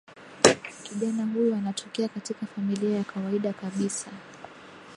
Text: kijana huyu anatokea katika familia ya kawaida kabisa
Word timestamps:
kijana 0.83 1.25
huyu 1.25 1.55
anatokea 1.55 2.07
katika 2.07 2.45
familia 2.45 2.97
ya 2.97 3.03
kawaida 3.03 3.53
kabisa 3.53 4.11